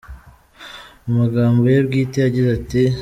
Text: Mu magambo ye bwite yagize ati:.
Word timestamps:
Mu 1.03 1.11
magambo 1.19 1.61
ye 1.73 1.79
bwite 1.87 2.17
yagize 2.25 2.49
ati:. 2.59 2.81